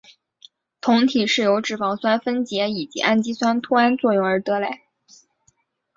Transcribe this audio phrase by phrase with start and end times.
[0.79, 4.81] 酮体是由脂肪酸分解以及氨基酸脱氨作用而得来。